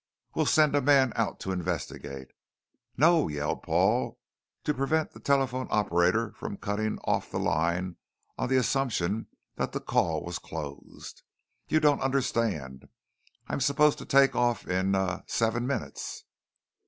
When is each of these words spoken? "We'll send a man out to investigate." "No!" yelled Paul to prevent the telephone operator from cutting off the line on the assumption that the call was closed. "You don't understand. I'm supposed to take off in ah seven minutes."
"We'll 0.33 0.47
send 0.47 0.75
a 0.75 0.81
man 0.81 1.13
out 1.15 1.39
to 1.41 1.51
investigate." 1.51 2.29
"No!" 2.97 3.27
yelled 3.27 3.61
Paul 3.61 4.17
to 4.63 4.73
prevent 4.73 5.11
the 5.11 5.19
telephone 5.19 5.67
operator 5.69 6.31
from 6.31 6.57
cutting 6.57 6.97
off 7.03 7.29
the 7.29 7.37
line 7.39 7.97
on 8.35 8.49
the 8.49 8.57
assumption 8.57 9.27
that 9.57 9.73
the 9.73 9.79
call 9.79 10.25
was 10.25 10.39
closed. 10.39 11.21
"You 11.67 11.79
don't 11.79 12.01
understand. 12.01 12.89
I'm 13.47 13.59
supposed 13.61 13.99
to 13.99 14.05
take 14.07 14.35
off 14.35 14.65
in 14.67 14.95
ah 14.95 15.21
seven 15.27 15.67
minutes." 15.67 16.23